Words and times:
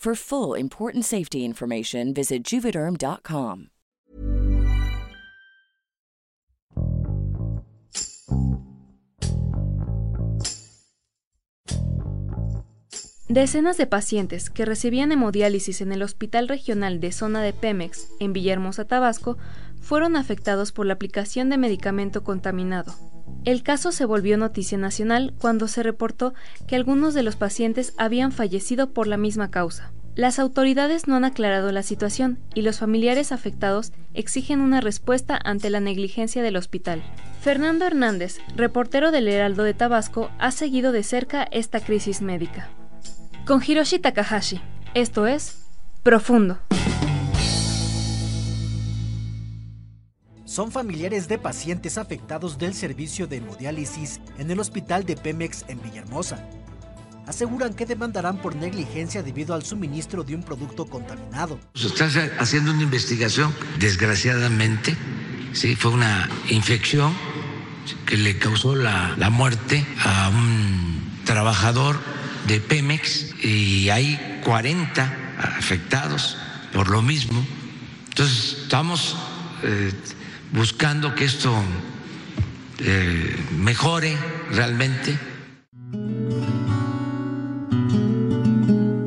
For 0.00 0.14
full 0.14 0.58
important 0.58 1.04
safety 1.04 1.44
information, 1.44 2.14
visit 2.14 2.42
juvederm.com. 2.42 3.66
Decenas 13.28 13.76
de 13.76 13.86
pacientes 13.86 14.48
que 14.48 14.64
recibían 14.64 15.12
hemodiálisis 15.12 15.82
en 15.82 15.92
el 15.92 16.02
Hospital 16.02 16.48
Regional 16.48 16.98
de 17.00 17.12
Zona 17.12 17.42
de 17.42 17.52
Pemex, 17.52 18.08
en 18.20 18.32
Villahermosa, 18.32 18.86
Tabasco, 18.86 19.36
fueron 19.82 20.16
afectados 20.16 20.72
por 20.72 20.86
la 20.86 20.94
aplicación 20.94 21.50
de 21.50 21.58
medicamento 21.58 22.24
contaminado. 22.24 23.09
El 23.44 23.62
caso 23.62 23.92
se 23.92 24.04
volvió 24.04 24.36
noticia 24.36 24.76
nacional 24.76 25.32
cuando 25.40 25.66
se 25.68 25.82
reportó 25.82 26.34
que 26.66 26.76
algunos 26.76 27.14
de 27.14 27.22
los 27.22 27.36
pacientes 27.36 27.94
habían 27.96 28.32
fallecido 28.32 28.90
por 28.90 29.06
la 29.06 29.16
misma 29.16 29.50
causa. 29.50 29.92
Las 30.16 30.38
autoridades 30.38 31.06
no 31.06 31.16
han 31.16 31.24
aclarado 31.24 31.72
la 31.72 31.82
situación 31.82 32.38
y 32.54 32.62
los 32.62 32.78
familiares 32.78 33.32
afectados 33.32 33.92
exigen 34.12 34.60
una 34.60 34.80
respuesta 34.80 35.38
ante 35.42 35.70
la 35.70 35.80
negligencia 35.80 36.42
del 36.42 36.56
hospital. 36.56 37.02
Fernando 37.40 37.86
Hernández, 37.86 38.38
reportero 38.56 39.12
del 39.12 39.28
Heraldo 39.28 39.62
de 39.62 39.72
Tabasco, 39.72 40.30
ha 40.38 40.50
seguido 40.50 40.92
de 40.92 41.04
cerca 41.04 41.44
esta 41.44 41.80
crisis 41.80 42.20
médica. 42.20 42.68
Con 43.46 43.62
Hiroshi 43.66 43.98
Takahashi, 43.98 44.60
esto 44.94 45.26
es 45.26 45.64
Profundo. 46.02 46.58
Son 50.60 50.70
familiares 50.70 51.26
de 51.26 51.38
pacientes 51.38 51.96
afectados 51.96 52.58
del 52.58 52.74
servicio 52.74 53.26
de 53.26 53.38
hemodiálisis 53.38 54.20
en 54.36 54.50
el 54.50 54.60
hospital 54.60 55.06
de 55.06 55.16
Pemex 55.16 55.64
en 55.68 55.80
Villahermosa. 55.80 56.46
Aseguran 57.26 57.72
que 57.72 57.86
demandarán 57.86 58.36
por 58.42 58.54
negligencia 58.54 59.22
debido 59.22 59.54
al 59.54 59.64
suministro 59.64 60.22
de 60.22 60.34
un 60.34 60.42
producto 60.42 60.84
contaminado. 60.84 61.58
Se 61.74 61.86
está 61.86 62.10
haciendo 62.38 62.72
una 62.72 62.82
investigación, 62.82 63.54
desgraciadamente, 63.78 64.94
sí, 65.54 65.76
fue 65.76 65.92
una 65.92 66.28
infección 66.50 67.14
que 68.04 68.18
le 68.18 68.36
causó 68.36 68.76
la, 68.76 69.14
la 69.16 69.30
muerte 69.30 69.86
a 70.04 70.28
un 70.28 71.22
trabajador 71.24 71.98
de 72.46 72.60
Pemex 72.60 73.42
y 73.42 73.88
hay 73.88 74.42
40 74.44 75.40
afectados 75.56 76.36
por 76.74 76.90
lo 76.90 77.00
mismo. 77.00 77.42
Entonces, 78.10 78.58
estamos 78.64 79.16
eh, 79.62 79.92
buscando 80.52 81.14
que 81.14 81.24
esto 81.24 81.50
eh, 82.80 83.36
mejore 83.58 84.14
realmente. 84.52 85.18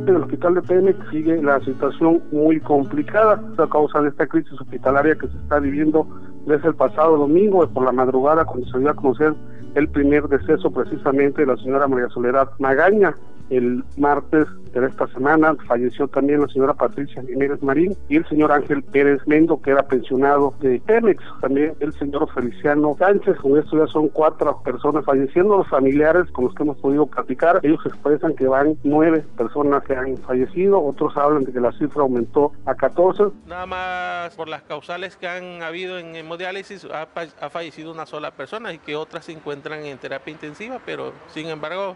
En 0.05 0.09
el 0.09 0.17
hospital 0.17 0.55
de 0.55 0.61
Pemex 0.61 0.97
sigue 1.09 1.41
la 1.41 1.59
situación 1.61 2.21
muy 2.31 2.59
complicada 2.59 3.41
a 3.57 3.67
causa 3.67 4.01
de 4.01 4.09
esta 4.09 4.27
crisis 4.27 4.53
hospitalaria 4.59 5.15
que 5.15 5.27
se 5.27 5.37
está 5.37 5.59
viviendo 5.59 6.07
desde 6.45 6.69
el 6.69 6.75
pasado 6.75 7.17
domingo, 7.17 7.67
por 7.69 7.85
la 7.85 7.91
madrugada, 7.91 8.45
cuando 8.45 8.67
se 8.67 8.79
dio 8.79 8.89
a 8.89 8.95
conocer 8.95 9.33
el 9.75 9.87
primer 9.89 10.27
deceso 10.27 10.71
precisamente 10.71 11.41
de 11.41 11.47
la 11.47 11.57
señora 11.57 11.87
María 11.87 12.09
Soledad 12.09 12.49
Magaña. 12.59 13.15
El 13.53 13.84
martes 13.97 14.47
de 14.72 14.88
esta 14.88 15.06
semana 15.09 15.56
falleció 15.68 16.08
también 16.08 16.41
la 16.41 16.47
señora 16.47 16.74
Patricia 16.74 17.22
Jiménez 17.22 17.62
Marín 17.62 17.96
y 18.09 18.16
el 18.16 18.28
señor 18.28 18.52
Ángel 18.52 18.81
Pérez 18.81 19.22
Mendo, 19.28 19.62
que 19.62 19.69
era 19.69 19.84
pensionado 19.84 20.56
de 20.59 20.81
Pemex. 20.84 21.24
También 21.40 21.75
el 21.80 21.94
señor 21.94 22.28
Feliciano 22.34 22.96
Sánchez. 22.97 23.38
Con 23.38 23.59
esto 23.59 23.78
ya 23.78 23.86
son 23.91 24.09
cuatro 24.09 24.59
personas 24.64 25.06
falleciendo. 25.06 25.58
Los 25.58 25.68
familiares 25.68 26.31
con 26.31 26.46
los 26.46 26.56
que 26.56 26.64
hemos 26.64 26.78
podido 26.78 27.06
platicar, 27.06 27.59
ellos 27.62 27.80
expresan 27.86 28.36
que 28.36 28.47
van 28.47 28.75
nueve 28.84 29.24
personas 29.38 29.84
que 29.84 29.96
han 29.96 30.18
fallecido. 30.18 30.84
Otros 30.84 31.16
hablan 31.16 31.44
de 31.44 31.53
que 31.53 31.59
la 31.59 31.72
cifra 31.74 32.02
aumentó 32.02 32.53
a 32.66 32.74
14. 32.74 33.25
Nada 33.46 33.68
más 33.68 34.35
por 34.35 34.47
las 34.47 34.64
causales 34.64 35.16
que 35.16 35.28
han 35.28 35.62
habido 35.62 36.00
en 36.00 36.16
hemodiálisis 36.16 36.85
ha, 36.85 37.08
ha 37.40 37.50
fallecido 37.52 37.91
una 37.91 38.08
sola 38.08 38.31
persona 38.31 38.74
y 38.74 38.80
que 38.80 38.96
otras 38.96 39.25
se 39.25 39.34
encuentran 39.34 39.85
en 39.85 40.00
terapia 40.00 40.31
intensiva, 40.31 40.80
pero 40.84 41.14
sin 41.28 41.47
embargo 41.47 41.96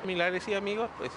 familiares 0.00 0.46
y 0.48 0.54
amigos, 0.54 0.88
pues 0.98 1.10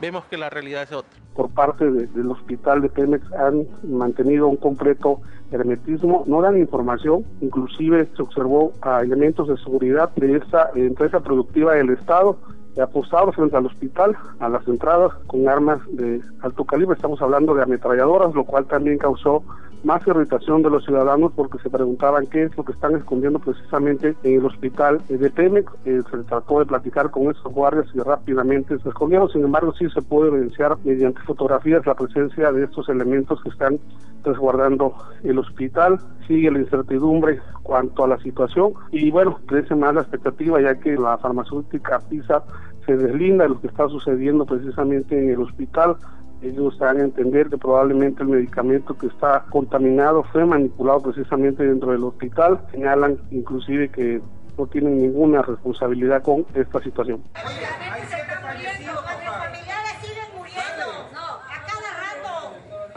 vemos 0.00 0.24
que 0.24 0.36
la 0.36 0.50
realidad 0.50 0.82
es 0.82 0.92
otra. 0.92 1.10
Por 1.34 1.50
parte 1.50 1.90
del 1.90 2.30
hospital 2.30 2.82
de 2.82 2.88
Pemex 2.88 3.32
han 3.32 3.66
mantenido 3.82 4.48
un 4.48 4.56
completo 4.56 5.20
hermetismo, 5.52 6.24
no 6.26 6.42
dan 6.42 6.58
información, 6.58 7.24
inclusive 7.40 8.08
se 8.16 8.22
observó 8.22 8.72
a 8.82 9.02
elementos 9.02 9.48
de 9.48 9.56
seguridad 9.58 10.10
de 10.16 10.36
esta 10.36 10.70
empresa 10.74 11.20
productiva 11.20 11.74
del 11.74 11.90
Estado 11.90 12.36
apostados 12.80 13.34
frente 13.34 13.56
al 13.56 13.66
hospital, 13.66 14.16
a 14.38 14.48
las 14.48 14.66
entradas 14.68 15.12
con 15.26 15.48
armas 15.48 15.80
de 15.92 16.20
alto 16.42 16.64
calibre, 16.64 16.94
estamos 16.94 17.20
hablando 17.22 17.54
de 17.54 17.62
ametralladoras, 17.62 18.34
lo 18.34 18.44
cual 18.44 18.66
también 18.66 18.98
causó 18.98 19.42
más 19.84 20.06
irritación 20.06 20.62
de 20.62 20.70
los 20.70 20.84
ciudadanos 20.84 21.32
porque 21.34 21.58
se 21.58 21.70
preguntaban 21.70 22.26
qué 22.26 22.44
es 22.44 22.56
lo 22.56 22.64
que 22.64 22.72
están 22.72 22.96
escondiendo 22.96 23.38
precisamente 23.38 24.14
en 24.22 24.38
el 24.38 24.44
hospital 24.44 25.00
de 25.08 25.30
Pemex. 25.30 25.72
Eh, 25.84 26.02
se 26.10 26.18
trató 26.24 26.58
de 26.58 26.66
platicar 26.66 27.10
con 27.10 27.30
esos 27.30 27.52
guardias 27.52 27.86
y 27.94 28.00
rápidamente 28.00 28.78
se 28.78 28.88
escondieron. 28.88 29.30
Sin 29.30 29.44
embargo, 29.44 29.72
sí 29.78 29.88
se 29.90 30.02
puede 30.02 30.28
evidenciar 30.28 30.76
mediante 30.84 31.20
fotografías 31.22 31.86
la 31.86 31.94
presencia 31.94 32.52
de 32.52 32.64
estos 32.64 32.88
elementos 32.88 33.42
que 33.42 33.48
están 33.48 33.78
resguardando 34.22 34.94
el 35.22 35.38
hospital. 35.38 35.98
Sigue 36.26 36.50
la 36.50 36.60
incertidumbre 36.60 37.40
cuanto 37.62 38.04
a 38.04 38.08
la 38.08 38.18
situación 38.18 38.72
y 38.90 39.10
bueno, 39.10 39.38
crece 39.46 39.74
más 39.74 39.94
la 39.94 40.02
expectativa 40.02 40.60
ya 40.60 40.74
que 40.78 40.96
la 40.96 41.16
farmacéutica 41.18 42.00
PISA 42.00 42.42
se 42.86 42.96
deslinda 42.96 43.44
de 43.44 43.50
lo 43.50 43.60
que 43.60 43.66
está 43.66 43.88
sucediendo 43.88 44.46
precisamente 44.46 45.18
en 45.18 45.30
el 45.30 45.40
hospital 45.40 45.96
ellos 46.42 46.78
dan 46.78 46.98
a 46.98 47.04
entender 47.04 47.50
que 47.50 47.58
probablemente 47.58 48.22
el 48.22 48.30
medicamento 48.30 48.96
que 48.96 49.08
está 49.08 49.44
contaminado 49.50 50.22
fue 50.24 50.46
manipulado 50.46 51.02
precisamente 51.02 51.62
dentro 51.64 51.92
del 51.92 52.02
hospital. 52.02 52.60
Señalan 52.70 53.20
inclusive 53.30 53.90
que 53.90 54.22
no 54.56 54.66
tienen 54.66 55.02
ninguna 55.02 55.42
responsabilidad 55.42 56.22
con 56.22 56.46
esta 56.54 56.80
situación. 56.80 57.22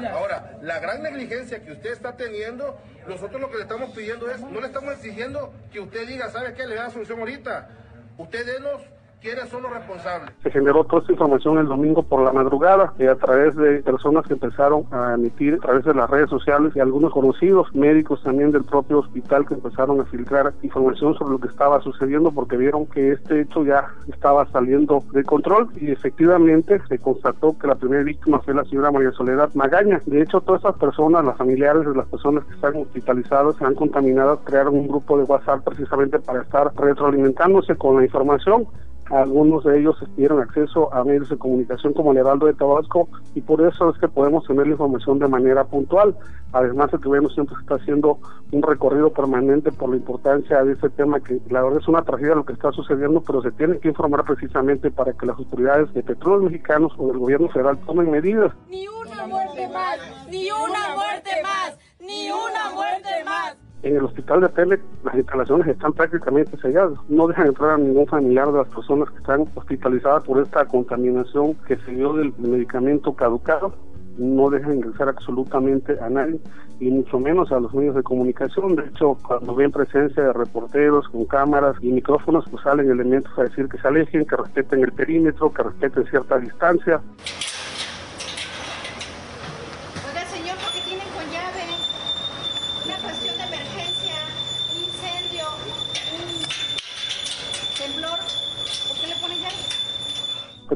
Ahora, 0.10 0.58
la 0.62 0.80
gran 0.80 1.04
negligencia 1.04 1.64
que 1.64 1.74
usted 1.74 1.92
está 1.92 2.16
teniendo, 2.16 2.78
nosotros 3.08 3.42
lo 3.42 3.50
que 3.50 3.58
le 3.58 3.64
estamos 3.64 3.90
pidiendo 3.92 4.30
es, 4.32 4.40
no 4.40 4.62
le 4.62 4.68
estamos 4.68 4.94
exigiendo 4.94 5.54
que 5.72 5.82
usted 5.82 6.08
diga, 6.08 6.30
¿sabe 6.30 6.54
qué? 6.54 6.66
Le 6.66 6.76
da 6.76 6.90
solución 6.90 7.20
ahorita. 7.20 7.70
Usted 8.18 8.46
denos 8.46 8.82
¿Quiénes 9.24 9.48
son 9.48 9.64
los 9.64 9.72
responsables? 9.72 10.32
Se 10.44 10.52
generó 10.52 10.84
toda 10.84 11.00
esta 11.00 11.14
información 11.14 11.58
el 11.58 11.68
domingo 11.68 12.04
por 12.04 12.26
la 12.26 12.34
madrugada 12.34 12.92
y 13.00 13.06
a 13.06 13.16
través 13.16 13.56
de 13.56 13.82
personas 13.82 14.28
que 14.28 14.34
empezaron 14.34 14.84
a 14.92 15.14
emitir 15.14 15.54
a 15.54 15.60
través 15.60 15.86
de 15.86 15.94
las 15.94 16.10
redes 16.10 16.30
sociales 16.30 16.74
y 16.76 16.82
algunos 16.82 17.14
conocidos 17.14 17.74
médicos 17.74 18.22
también 18.22 18.52
del 18.52 18.66
propio 18.66 19.00
hospital 19.00 19.48
que 19.48 19.54
empezaron 19.54 20.02
a 20.02 20.04
filtrar 20.04 20.52
información 20.62 21.16
sobre 21.16 21.32
lo 21.32 21.40
que 21.40 21.48
estaba 21.48 21.80
sucediendo 21.80 22.34
porque 22.34 22.58
vieron 22.58 22.86
que 22.86 23.14
este 23.14 23.40
hecho 23.40 23.64
ya 23.64 23.88
estaba 24.12 24.46
saliendo 24.48 25.02
de 25.14 25.24
control 25.24 25.70
y 25.78 25.92
efectivamente 25.92 26.82
se 26.90 27.00
constató 27.00 27.58
que 27.58 27.68
la 27.68 27.76
primera 27.76 28.04
víctima 28.04 28.40
fue 28.40 28.54
la 28.54 28.66
señora 28.66 28.92
María 28.92 29.14
Soledad 29.14 29.52
Magaña. 29.54 30.02
De 30.06 30.22
hecho, 30.22 30.42
todas 30.42 30.64
esas 30.64 30.76
personas, 30.76 31.24
las 31.24 31.38
familiares 31.38 31.86
de 31.86 31.96
las 31.96 32.08
personas 32.08 32.44
que 32.44 32.56
están 32.56 32.76
hospitalizadas, 32.76 33.62
han 33.62 33.76
contaminadas, 33.76 34.40
crearon 34.44 34.76
un 34.76 34.90
grupo 34.90 35.18
de 35.18 35.24
WhatsApp 35.24 35.64
precisamente 35.64 36.20
para 36.20 36.42
estar 36.42 36.76
retroalimentándose 36.76 37.78
con 37.78 37.96
la 37.96 38.04
información 38.04 38.68
algunos 39.10 39.64
de 39.64 39.80
ellos 39.80 39.96
dieron 40.16 40.42
acceso 40.42 40.94
a 40.94 41.04
medios 41.04 41.30
de 41.30 41.38
comunicación 41.38 41.94
como 41.94 42.12
el 42.12 42.18
Heraldo 42.18 42.46
de 42.46 42.54
Tabasco 42.54 43.10
y 43.36 43.42
por 43.42 43.62
eso 43.62 43.90
es 43.90 44.00
que 44.00 44.08
podemos 44.08 44.46
tener 44.46 44.66
la 44.68 44.74
información 44.74 45.20
de 45.20 45.28
manera 45.28 45.66
puntual. 45.66 46.16
Además 46.52 46.94
el 46.94 47.00
gobierno 47.00 47.30
siempre 47.30 47.56
está 47.60 47.76
haciendo 47.76 48.20
un 48.52 48.62
recorrido 48.62 49.12
permanente 49.12 49.72
por 49.72 49.90
la 49.90 49.98
importancia 49.98 50.64
de 50.64 50.74
este 50.74 50.90
tema 50.92 51.20
que 51.20 51.40
la 51.50 51.64
verdad 51.64 51.80
es 51.82 51.88
una 51.88 52.04
tragedia 52.04 52.36
lo 52.36 52.46
que 52.46 52.54
está 52.54 52.72
sucediendo, 52.72 53.22
pero 53.22 53.42
se 53.42 53.52
tiene 53.52 53.80
que 53.80 53.90
informar 53.90 54.24
precisamente 54.24 54.92
para 54.92 55.14
que 55.14 55.26
las 55.26 55.38
autoridades 55.38 55.94
de 55.94 56.04
petróleos 56.04 56.52
mexicanos 56.52 56.94
o 56.98 57.08
del 57.08 57.18
gobierno 57.18 57.50
federal 57.50 57.78
tomen 57.86 58.12
medidas. 58.12 58.54
Ni 58.70 58.88
una 58.88 59.28
muerte 59.28 59.68
más, 59.70 59.98
ni 60.30 60.50
una 60.52 60.96
muerte 60.96 61.32
más, 61.44 61.78
ni 62.00 62.30
una 62.30 62.76
muerte 62.76 63.24
más 63.26 63.73
en 63.84 63.98
el 63.98 64.04
hospital 64.06 64.42
de 64.42 64.50
Tele 64.50 64.80
las 65.04 65.16
instalaciones 65.16 65.68
están 65.68 65.94
prácticamente 65.94 66.58
selladas. 66.58 66.98
No 67.10 67.28
dejan 67.28 67.48
entrar 67.48 67.72
a 67.72 67.78
ningún 67.78 68.08
familiar 68.08 68.52
de 68.52 68.60
las 68.60 68.70
personas 68.70 69.10
que 69.12 69.18
están 69.18 69.46
hospitalizadas 69.56 70.24
por 70.24 70.42
esta 70.42 70.66
contaminación 70.66 71.56
que 71.68 71.76
se 71.78 71.92
dio 71.92 72.14
del 72.14 72.34
medicamento 72.38 73.14
caducado. 73.14 73.76
No 74.18 74.50
dejan 74.50 74.76
ingresar 74.76 75.10
absolutamente 75.10 76.00
a 76.00 76.10
nadie 76.10 76.40
y 76.80 76.90
mucho 76.90 77.20
menos 77.20 77.52
a 77.52 77.60
los 77.60 77.74
medios 77.74 77.96
de 77.96 78.04
comunicación. 78.04 78.76
De 78.76 78.86
hecho, 78.86 79.18
cuando 79.26 79.56
ven 79.56 79.72
presencia 79.72 80.24
de 80.24 80.34
reporteros 80.34 81.08
con 81.10 81.26
cámaras 81.26 81.76
y 81.82 81.92
micrófonos, 81.92 82.46
pues 82.50 82.64
salen 82.64 82.90
elementos 82.90 83.32
a 83.38 83.44
decir 83.44 83.68
que 83.68 83.78
se 83.78 83.88
alejen, 83.88 84.26
que 84.26 84.36
respeten 84.36 84.84
el 84.84 84.92
perímetro, 84.92 85.52
que 85.52 85.64
respeten 85.64 86.06
cierta 86.06 86.38
distancia. 86.38 87.02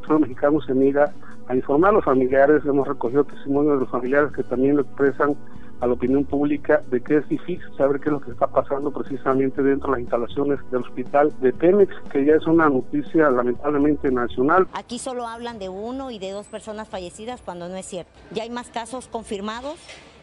Petróleos 0.07 0.30
Mexicano 0.30 0.62
se 0.62 0.74
niega 0.74 1.13
a 1.50 1.56
informar 1.56 1.89
a 1.89 1.94
los 1.95 2.06
familiares, 2.06 2.63
hemos 2.65 2.88
recogido 2.88 3.25
testimonios 3.25 3.74
de 3.74 3.80
los 3.81 3.89
familiares 3.89 4.31
que 4.31 4.44
también 4.44 4.77
lo 4.77 4.83
expresan 4.83 5.36
a 5.81 5.88
la 5.88 5.94
opinión 5.94 6.24
pública 6.24 6.81
de 6.89 7.01
que 7.01 7.18
es 7.18 7.27
difícil 7.27 7.62
saber 7.77 8.00
qué 8.00 8.06
es 8.07 8.13
lo 8.13 8.21
que 8.21 8.31
está 8.31 8.48
pasando 8.48 8.92
precisamente 8.92 9.62
dentro 9.62 9.88
de 9.88 9.92
las 9.92 10.00
instalaciones 10.00 10.59
del 10.71 10.81
hospital 10.81 11.33
de 11.42 11.51
Pemex, 11.51 11.94
que 12.09 12.25
ya 12.25 12.36
es 12.36 12.48
una 12.48 12.69
noticia 12.69 13.30
lamentablemente 13.30 14.09
nacional. 14.09 14.65
Aquí 14.74 14.98
solo 14.98 15.27
hablan 15.27 15.59
de 15.59 15.68
uno 15.68 16.09
y 16.09 16.19
de 16.19 16.31
dos 16.31 16.48
personas 16.48 16.88
fallecidas 16.88 17.42
cuando 17.42 17.68
no 17.68 17.75
es 17.75 17.86
cierto. 17.86 18.12
Ya 18.31 18.44
hay 18.44 18.50
más 18.50 18.69
casos 18.69 19.09
confirmados 19.09 19.75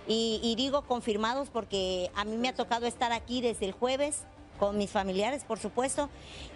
y, 0.08 0.40
y 0.42 0.56
digo 0.56 0.82
confirmados 0.82 1.50
porque 1.50 2.10
a 2.16 2.24
mí 2.24 2.38
me 2.38 2.48
ha 2.48 2.54
tocado 2.54 2.86
estar 2.86 3.12
aquí 3.12 3.42
desde 3.42 3.66
el 3.66 3.72
jueves 3.72 4.24
con 4.58 4.78
mis 4.78 4.90
familiares, 4.90 5.44
por 5.44 5.58
supuesto, 5.58 6.08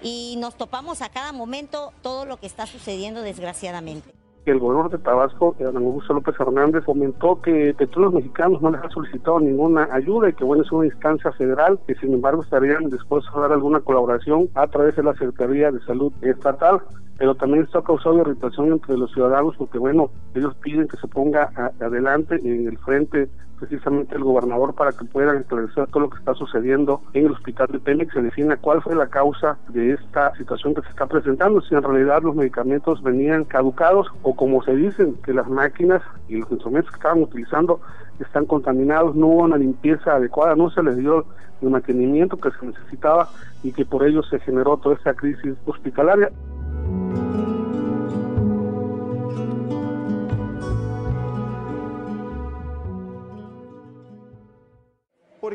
y 0.03 0.37
nos 0.39 0.57
topamos 0.57 1.03
a 1.03 1.09
cada 1.09 1.33
momento 1.33 1.93
todo 2.03 2.25
lo 2.25 2.39
que 2.39 2.47
está 2.47 2.67
sucediendo 2.67 3.23
desgraciadamente. 3.23 4.13
El 4.47 4.61
gobernador 4.61 4.93
de 4.93 4.99
Tabasco, 4.99 5.55
Augusto 5.61 6.15
López 6.15 6.35
Hernández, 6.41 6.83
comentó 6.85 7.43
que 7.43 7.75
Petróleos 7.77 8.15
Mexicanos 8.15 8.63
no 8.63 8.71
les 8.71 8.83
ha 8.83 8.89
solicitado 8.89 9.41
ninguna 9.41 9.89
ayuda 9.93 10.31
y 10.31 10.33
que 10.33 10.45
bueno, 10.45 10.63
es 10.63 10.73
una 10.73 10.87
instancia 10.87 11.31
federal 11.33 11.79
que 11.87 11.95
sin 11.97 12.15
embargo 12.15 12.43
estarían 12.43 12.89
dispuestos 12.89 13.35
a 13.37 13.41
dar 13.41 13.53
alguna 13.53 13.81
colaboración 13.81 14.49
a 14.55 14.67
través 14.67 14.97
de 14.97 15.03
la 15.03 15.13
Secretaría 15.13 15.71
de 15.71 15.81
Salud 15.85 16.13
Estatal 16.23 16.81
pero 17.19 17.35
también 17.35 17.65
esto 17.65 17.79
ha 17.79 17.85
causado 17.85 18.21
irritación 18.21 18.73
entre 18.73 18.97
los 18.97 19.13
ciudadanos 19.13 19.55
porque 19.59 19.79
bueno, 19.79 20.11
ellos 20.35 20.55
piden 20.63 20.87
que 20.87 20.97
se 20.97 21.09
ponga 21.09 21.51
adelante 21.81 22.37
en 22.37 22.69
el 22.69 22.79
frente 22.79 23.29
precisamente 23.59 24.15
el 24.15 24.25
gobernador 24.25 24.75
para 24.75 24.93
que 24.93 25.05
puedan 25.05 25.39
esclarecer 25.39 25.87
todo 25.89 26.01
lo 26.01 26.11
que 26.11 26.19
está 26.19 26.35
sucediendo 26.35 27.03
en 27.13 27.27
el 27.27 27.33
hospital 27.33 27.69
de 27.71 27.79
Pemex, 27.79 28.13
se 28.13 28.23
defina 28.23 28.57
cuál 28.57 28.83
fue 28.83 28.95
la 28.95 29.09
causa 29.09 29.59
de 29.69 29.93
esta 29.93 30.35
situación 30.37 30.75
que 30.75 30.83
se 30.83 30.89
está 30.89 31.07
presentando, 31.07 31.61
si 31.61 31.75
en 31.75 31.83
realidad 31.83 32.23
los 32.23 32.35
medicamentos 32.35 33.03
venían 33.03 33.45
caducados 33.45 34.09
o 34.23 34.35
como 34.35 34.63
se 34.63 34.75
dicen 34.75 35.17
que 35.25 35.33
las 35.33 35.49
máquinas 35.49 36.03
y 36.29 36.37
los 36.37 36.51
instrumentos 36.51 36.91
que 36.91 36.97
estaban 36.97 37.23
utilizando 37.23 37.81
están 38.21 38.47
contaminados, 38.47 39.15
no 39.15 39.27
hubo 39.27 39.45
una 39.45 39.57
limpieza 39.57 40.15
adecuada, 40.15 40.57
no 40.57 40.71
se 40.71 40.83
les 40.83 40.97
dio 40.97 41.25
el 41.63 41.71
mantenimiento 41.71 42.37
que 42.37 42.51
se 42.51 42.67
necesitaba 42.67 43.29
y 43.63 43.73
que 43.73 43.85
por 43.85 44.05
ello 44.05 44.23
se 44.23 44.39
generó 44.41 44.77
toda 44.77 44.97
esta 44.97 45.15
crisis 45.15 45.55
hospitalaria. 45.67 46.31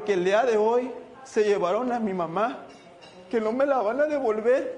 Porque 0.04 0.16
el 0.16 0.26
día 0.26 0.44
de 0.44 0.58
hoy 0.58 0.92
se 1.24 1.46
llevaron 1.46 1.90
a 1.94 1.98
mi 1.98 2.14
mamá, 2.14 2.66
que 3.32 3.40
no 3.40 3.54
me 3.54 3.66
la 3.66 3.82
van 3.82 4.02
a 4.02 4.04
devolver 4.04 4.78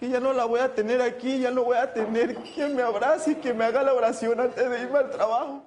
y 0.00 0.08
ya 0.08 0.20
no 0.20 0.32
la 0.32 0.46
voy 0.46 0.60
a 0.60 0.74
tener 0.74 1.02
aquí, 1.02 1.38
ya 1.38 1.50
no 1.50 1.64
voy 1.64 1.76
a 1.76 1.92
tener 1.92 2.34
quien 2.54 2.74
me 2.74 2.80
abrace 2.80 3.32
y 3.32 3.34
que 3.34 3.52
me 3.52 3.66
haga 3.66 3.82
la 3.82 3.92
oración 3.92 4.40
antes 4.40 4.70
de 4.70 4.80
irme 4.80 5.00
al 5.00 5.10
trabajo. 5.10 5.66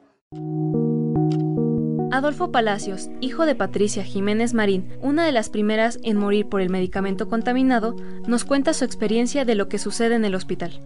Adolfo 2.11 2.51
Palacios, 2.51 3.11
hijo 3.21 3.45
de 3.45 3.53
Patricia 3.53 4.03
Jiménez 4.03 4.55
Marín, 4.55 4.97
una 5.00 5.27
de 5.27 5.31
las 5.31 5.51
primeras 5.51 6.00
en 6.01 6.17
morir 6.17 6.50
por 6.50 6.61
el 6.61 6.71
medicamento 6.71 7.29
contaminado, 7.29 7.95
nos 8.27 8.45
cuenta 8.45 8.73
su 8.73 8.83
experiencia 8.83 9.45
de 9.45 9.53
lo 9.53 9.69
que 9.69 9.77
sucede 9.77 10.15
en 10.15 10.25
el 10.25 10.33
hospital 10.33 10.81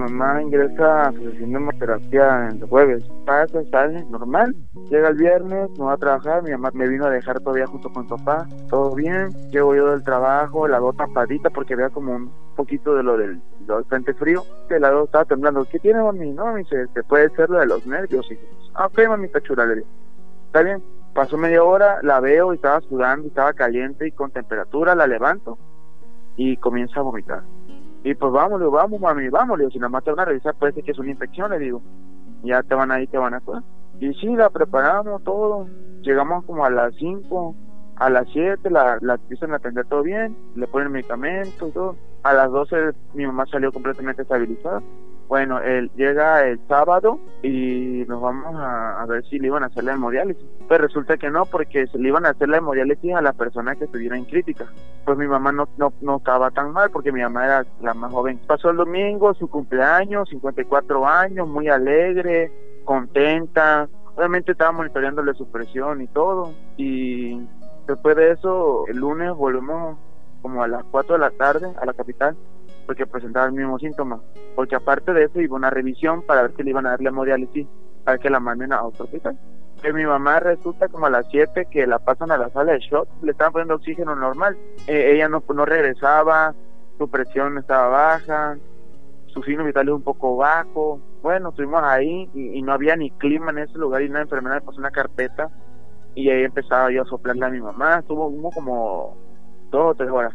mamá 0.00 0.42
ingresa 0.42 1.08
a 1.08 1.12
su 1.12 1.30
sesión 1.30 1.50
de 1.50 1.56
hemoterapia 1.56 2.48
el 2.48 2.64
jueves. 2.68 3.04
Pasa, 3.26 3.62
sale, 3.70 4.04
normal. 4.06 4.54
Llega 4.90 5.08
el 5.08 5.16
viernes, 5.16 5.70
no 5.78 5.86
va 5.86 5.94
a 5.94 5.96
trabajar. 5.98 6.42
Mi 6.42 6.50
mamá 6.50 6.70
me 6.72 6.88
vino 6.88 7.06
a 7.06 7.10
dejar 7.10 7.40
todavía 7.40 7.66
junto 7.66 7.90
con 7.92 8.08
su 8.08 8.16
papá. 8.16 8.48
Todo 8.68 8.94
bien. 8.94 9.30
Llego 9.50 9.74
yo 9.74 9.90
del 9.90 10.02
trabajo, 10.02 10.66
la 10.66 10.80
veo 10.80 10.92
tapadita 10.92 11.50
porque 11.50 11.76
vea 11.76 11.90
como 11.90 12.16
un 12.16 12.32
poquito 12.56 12.94
de 12.94 13.02
lo 13.02 13.16
del, 13.16 13.40
frente 13.88 14.14
frío. 14.14 14.42
La 14.68 14.90
veo 14.90 15.04
estaba 15.04 15.24
temblando. 15.24 15.64
¿Qué 15.64 15.78
tiene, 15.78 16.02
mami? 16.02 16.32
No, 16.32 16.52
me 16.52 16.60
dice, 16.60 16.86
te 16.88 17.02
puede 17.04 17.28
ser 17.30 17.50
lo 17.50 17.58
de 17.58 17.66
los 17.66 17.86
nervios. 17.86 18.30
Y, 18.30 18.38
ah, 18.74 18.86
ok, 18.86 19.08
mami, 19.08 19.26
está 19.26 19.40
chula. 19.40 19.66
Está 20.46 20.62
bien. 20.62 20.82
Pasó 21.14 21.36
media 21.36 21.62
hora, 21.62 21.98
la 22.02 22.20
veo 22.20 22.52
y 22.52 22.56
estaba 22.56 22.80
sudando, 22.82 23.28
estaba 23.28 23.52
caliente 23.52 24.08
y 24.08 24.12
con 24.12 24.30
temperatura. 24.30 24.94
La 24.94 25.06
levanto 25.06 25.58
y 26.36 26.56
comienza 26.56 27.00
a 27.00 27.02
vomitar 27.02 27.42
y 28.02 28.14
pues 28.14 28.32
vamos 28.32 28.60
mami, 29.00 29.28
vamos, 29.28 29.58
le 29.58 29.64
digo, 29.64 29.72
si 29.72 29.78
nada 29.78 29.90
más 29.90 30.04
te 30.04 30.10
van 30.10 30.20
a 30.20 30.24
revisar 30.24 30.54
puede 30.54 30.72
ser 30.72 30.84
que 30.84 30.92
es 30.92 30.98
una 30.98 31.10
infección, 31.10 31.50
le 31.50 31.58
digo, 31.58 31.82
ya 32.42 32.62
te 32.62 32.74
van 32.74 32.90
a 32.90 33.00
ir, 33.00 33.10
te 33.10 33.18
van 33.18 33.34
a 33.34 33.40
curar. 33.40 33.62
Y 33.98 34.14
sí, 34.14 34.28
la 34.34 34.48
preparamos 34.48 35.22
todo, 35.24 35.66
llegamos 36.00 36.44
como 36.46 36.64
a 36.64 36.70
las 36.70 36.94
5, 36.96 37.54
a 37.96 38.08
las 38.08 38.26
7 38.32 38.70
la, 38.70 38.96
la 39.02 39.14
empiezan 39.14 39.52
a 39.52 39.56
atender 39.56 39.84
todo 39.86 40.02
bien, 40.02 40.36
le 40.54 40.66
ponen 40.66 40.92
medicamentos 40.92 41.72
todo. 41.74 41.96
A 42.22 42.32
las 42.32 42.50
12 42.50 42.92
mi 43.14 43.26
mamá 43.26 43.44
salió 43.46 43.70
completamente 43.72 44.22
estabilizada. 44.22 44.80
Bueno, 45.30 45.60
él 45.60 45.92
llega 45.94 46.44
el 46.44 46.58
sábado 46.66 47.20
y 47.40 48.04
nos 48.08 48.20
vamos 48.20 48.52
a, 48.58 49.06
ver 49.06 49.24
si 49.26 49.38
le 49.38 49.46
iban 49.46 49.62
a 49.62 49.66
hacer 49.66 49.84
la 49.84 49.92
hemodiálisis. 49.92 50.44
Pues 50.66 50.80
resulta 50.80 51.18
que 51.18 51.30
no, 51.30 51.46
porque 51.46 51.86
se 51.86 51.98
le 52.00 52.08
iban 52.08 52.26
a 52.26 52.30
hacer 52.30 52.48
la 52.48 52.56
hemodiálisis 52.56 53.14
a 53.14 53.22
la 53.22 53.32
persona 53.32 53.76
que 53.76 53.84
estuviera 53.84 54.16
en 54.16 54.24
crítica. 54.24 54.66
Pues 55.04 55.16
mi 55.16 55.28
mamá 55.28 55.52
no, 55.52 55.68
no, 55.76 55.92
no 56.00 56.16
estaba 56.16 56.50
tan 56.50 56.72
mal 56.72 56.90
porque 56.90 57.12
mi 57.12 57.20
mamá 57.20 57.44
era 57.44 57.64
la 57.80 57.94
más 57.94 58.12
joven. 58.12 58.40
Pasó 58.44 58.70
el 58.70 58.78
domingo, 58.78 59.32
su 59.34 59.48
cumpleaños, 59.48 60.28
54 60.30 61.06
años, 61.06 61.46
muy 61.46 61.68
alegre, 61.68 62.50
contenta. 62.84 63.88
Obviamente 64.16 64.50
estaba 64.50 64.72
monitoreándole 64.72 65.34
su 65.34 65.48
presión 65.48 66.02
y 66.02 66.08
todo. 66.08 66.54
Y 66.76 67.40
después 67.86 68.16
de 68.16 68.32
eso, 68.32 68.84
el 68.88 68.96
lunes 68.96 69.32
volvemos 69.36 69.96
como 70.42 70.64
a 70.64 70.66
las 70.66 70.82
4 70.90 71.12
de 71.12 71.20
la 71.20 71.30
tarde 71.30 71.72
a 71.80 71.86
la 71.86 71.92
capital 71.92 72.36
porque 72.90 73.06
presentaba 73.06 73.46
el 73.46 73.52
mismo 73.52 73.78
síntoma. 73.78 74.20
Porque 74.56 74.74
aparte 74.74 75.12
de 75.12 75.22
eso 75.22 75.40
iba 75.40 75.54
una 75.54 75.70
revisión 75.70 76.22
para 76.22 76.42
ver 76.42 76.56
si 76.56 76.64
le 76.64 76.70
iban 76.70 76.86
a 76.86 76.90
dar 76.90 77.00
la 77.00 77.10
hemodiálisis 77.10 77.68
para 78.02 78.18
que 78.18 78.28
la 78.28 78.40
manden 78.40 78.72
a 78.72 78.82
otro 78.82 79.04
hospital. 79.04 79.38
Que 79.80 79.92
mi 79.92 80.04
mamá 80.04 80.40
resulta 80.40 80.88
como 80.88 81.06
a 81.06 81.10
las 81.10 81.24
7 81.30 81.68
que 81.70 81.86
la 81.86 82.00
pasan 82.00 82.32
a 82.32 82.36
la 82.36 82.50
sala 82.50 82.72
de 82.72 82.80
shock, 82.80 83.08
le 83.22 83.30
estaban 83.30 83.52
poniendo 83.52 83.76
oxígeno 83.76 84.16
normal. 84.16 84.58
Eh, 84.88 85.12
ella 85.14 85.28
no, 85.28 85.40
no 85.54 85.64
regresaba, 85.64 86.52
su 86.98 87.08
presión 87.08 87.58
estaba 87.58 87.86
baja, 87.86 88.58
su 89.26 89.40
signo 89.44 89.64
vital 89.64 89.86
es 89.86 89.94
un 89.94 90.02
poco 90.02 90.34
bajo. 90.34 91.00
Bueno, 91.22 91.50
estuvimos 91.50 91.84
ahí 91.84 92.28
y, 92.34 92.60
no 92.60 92.72
había 92.72 92.96
ni 92.96 93.12
clima 93.12 93.52
en 93.52 93.58
ese 93.58 93.78
lugar 93.78 94.02
y 94.02 94.08
una 94.08 94.22
enfermera 94.22 94.56
me 94.56 94.62
pasó 94.62 94.80
una 94.80 94.90
carpeta 94.90 95.48
y 96.16 96.28
ahí 96.28 96.42
empezaba 96.42 96.90
yo 96.90 97.02
a 97.02 97.06
soplarle 97.06 97.46
a 97.46 97.50
mi 97.50 97.60
mamá. 97.60 98.00
Estuvo 98.00 98.50
como 98.50 99.16
dos 99.70 99.92
o 99.92 99.94
tres 99.94 100.10
horas 100.10 100.34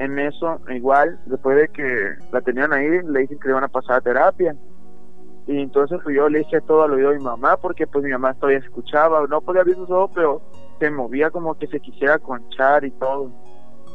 en 0.00 0.18
eso, 0.18 0.58
igual, 0.70 1.20
después 1.26 1.58
de 1.58 1.68
que 1.68 2.14
la 2.32 2.40
tenían 2.40 2.72
ahí, 2.72 2.88
le 2.88 3.20
dicen 3.20 3.38
que 3.38 3.48
le 3.48 3.52
iban 3.52 3.64
a 3.64 3.68
pasar 3.68 3.96
a 3.96 4.00
terapia. 4.00 4.56
Y 5.46 5.60
entonces 5.60 6.00
pues, 6.02 6.16
yo 6.16 6.26
le 6.30 6.38
dije 6.38 6.62
todo 6.62 6.84
al 6.84 6.92
oído 6.92 7.10
a 7.10 7.12
mi 7.12 7.22
mamá, 7.22 7.58
porque 7.58 7.86
pues 7.86 8.02
mi 8.02 8.10
mamá 8.10 8.32
todavía 8.32 8.60
escuchaba, 8.60 9.26
no 9.28 9.42
podía 9.42 9.60
abrir 9.60 9.76
sus 9.76 9.90
ojos, 9.90 10.10
pero 10.14 10.40
se 10.78 10.90
movía 10.90 11.30
como 11.30 11.54
que 11.54 11.66
se 11.66 11.80
quisiera 11.80 12.18
conchar 12.18 12.86
y 12.86 12.92
todo. 12.92 13.30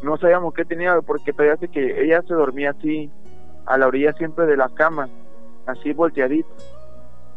No 0.03 0.15
sabíamos 0.17 0.53
qué 0.53 0.63
tenía, 0.63 1.01
porque 1.01 1.33
todavía 1.33 1.57
sé 1.57 1.69
que 1.69 2.03
ella 2.03 2.21
se 2.27 2.35
dormía 2.35 2.69
así, 2.77 3.09
a 3.65 3.75
la 3.75 3.87
orilla 3.87 4.13
siempre 4.13 4.45
de 4.45 4.57
la 4.57 4.69
cama, 4.69 5.09
así 5.65 5.91
volteadita. 5.91 6.49